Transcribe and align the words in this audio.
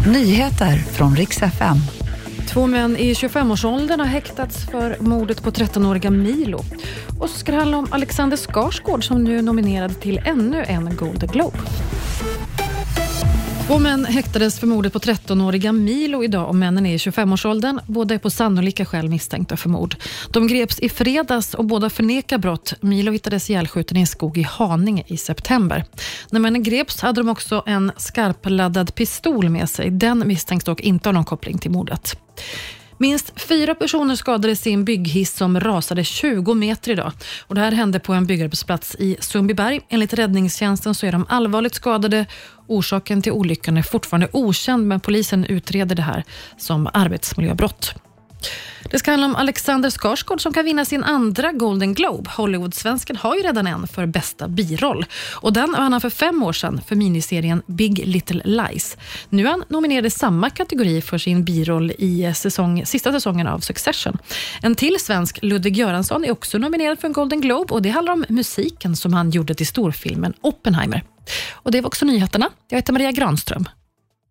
Nyheter 0.00 0.76
från 0.76 1.16
riks 1.16 1.42
FM. 1.42 1.76
Två 2.48 2.66
män 2.66 2.96
i 2.96 3.12
25-årsåldern 3.12 4.00
har 4.00 4.06
häktats 4.06 4.64
för 4.70 4.96
mordet 5.00 5.42
på 5.42 5.50
13-åriga 5.50 6.10
Milo. 6.10 6.58
Och 7.20 7.30
så 7.30 7.38
ska 7.38 7.52
det 7.52 7.58
handla 7.58 7.76
om 7.76 7.86
Alexander 7.90 8.36
Skarsgård 8.36 9.06
som 9.06 9.24
nu 9.24 9.38
är 9.38 9.42
nominerad 9.42 10.00
till 10.00 10.20
ännu 10.24 10.64
en 10.64 10.96
Golden 10.96 11.28
Globe. 11.28 11.58
Två 13.66 13.78
män 13.78 14.04
häktades 14.04 14.60
för 14.60 14.66
mordet 14.66 14.92
på 14.92 14.98
13-åriga 14.98 15.72
Milo 15.72 16.24
idag 16.24 16.48
och 16.48 16.54
männen 16.54 16.86
är 16.86 16.94
i 16.94 16.96
25-årsåldern. 16.96 17.80
Båda 17.86 18.14
är 18.14 18.18
på 18.18 18.30
sannolika 18.30 18.84
skäl 18.84 19.08
misstänkta 19.08 19.56
för 19.56 19.68
mord. 19.68 19.96
De 20.30 20.46
greps 20.46 20.78
i 20.78 20.88
fredags 20.88 21.54
och 21.54 21.64
båda 21.64 21.90
förnekar 21.90 22.38
brott. 22.38 22.74
Milo 22.80 23.12
hittades 23.12 23.50
ihjälskjuten 23.50 23.96
i 23.96 24.00
en 24.00 24.06
skog 24.06 24.38
i 24.38 24.42
Haninge 24.42 25.04
i 25.06 25.16
september. 25.16 25.84
När 26.30 26.40
männen 26.40 26.62
greps 26.62 27.00
hade 27.00 27.20
de 27.20 27.28
också 27.28 27.62
en 27.66 27.92
skarpladdad 27.96 28.94
pistol 28.94 29.48
med 29.48 29.70
sig. 29.70 29.90
Den 29.90 30.22
misstänks 30.26 30.64
dock 30.64 30.80
inte 30.80 31.08
ha 31.08 31.12
någon 31.12 31.24
koppling 31.24 31.58
till 31.58 31.70
mordet. 31.70 32.18
Minst 32.98 33.40
fyra 33.40 33.74
personer 33.74 34.16
skadades 34.16 34.66
i 34.66 34.72
en 34.72 34.84
bygghiss 34.84 35.36
som 35.36 35.60
rasade 35.60 36.04
20 36.04 36.54
meter 36.54 36.92
idag. 36.92 37.12
Och 37.46 37.54
det 37.54 37.60
här 37.60 37.72
hände 37.72 38.00
på 38.00 38.12
en 38.12 38.26
byggarbetsplats 38.26 38.96
i 38.98 39.16
Sundbyberg. 39.20 39.80
Enligt 39.88 40.14
räddningstjänsten 40.14 40.94
så 40.94 41.06
är 41.06 41.12
de 41.12 41.26
allvarligt 41.28 41.74
skadade. 41.74 42.26
Orsaken 42.66 43.22
till 43.22 43.32
olyckan 43.32 43.76
är 43.76 43.82
fortfarande 43.82 44.28
okänd, 44.32 44.86
men 44.86 45.00
polisen 45.00 45.44
utreder 45.44 45.96
det 45.96 46.02
här 46.02 46.24
som 46.58 46.88
arbetsmiljöbrott. 46.92 48.03
Det 48.90 48.98
ska 48.98 49.10
handla 49.10 49.26
om 49.26 49.36
Alexander 49.36 49.90
Skarsgård 49.90 50.42
som 50.42 50.52
kan 50.52 50.64
vinna 50.64 50.84
sin 50.84 51.04
andra 51.04 51.52
Golden 51.52 51.94
Globe. 51.94 52.30
Hollywoodsvensken 52.30 53.16
har 53.16 53.36
ju 53.36 53.42
redan 53.42 53.66
en 53.66 53.86
för 53.86 54.06
bästa 54.06 54.48
biroll. 54.48 55.06
Och 55.34 55.52
Den 55.52 55.72
vann 55.72 55.92
han 55.92 56.00
för 56.00 56.10
fem 56.10 56.42
år 56.42 56.52
sedan 56.52 56.80
för 56.86 56.96
miniserien 56.96 57.62
Big 57.66 58.06
Little 58.06 58.42
Lies. 58.44 58.96
Nu 59.28 59.46
är 59.46 59.50
han 59.50 59.64
nominerad 59.68 60.06
i 60.06 60.10
samma 60.10 60.50
kategori 60.50 61.02
för 61.02 61.18
sin 61.18 61.44
biroll 61.44 61.92
i 61.98 62.32
säsong, 62.34 62.86
sista 62.86 63.12
säsongen 63.12 63.46
av 63.46 63.58
Succession. 63.58 64.18
En 64.62 64.74
till 64.74 64.96
svensk, 65.00 65.38
Ludvig 65.42 65.76
Göransson, 65.76 66.24
är 66.24 66.30
också 66.30 66.58
nominerad 66.58 67.00
för 67.00 67.08
en 67.08 67.12
Golden 67.12 67.40
Globe 67.40 67.74
och 67.74 67.82
det 67.82 67.90
handlar 67.90 68.12
om 68.12 68.24
musiken 68.28 68.96
som 68.96 69.12
han 69.12 69.30
gjorde 69.30 69.54
till 69.54 69.66
storfilmen 69.66 70.34
Oppenheimer. 70.40 71.02
Och 71.52 71.70
Det 71.70 71.80
var 71.80 71.86
också 71.86 72.04
nyheterna. 72.04 72.50
Jag 72.68 72.78
heter 72.78 72.92
Maria 72.92 73.12
Granström. 73.12 73.68